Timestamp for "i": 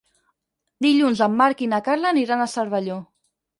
1.67-1.69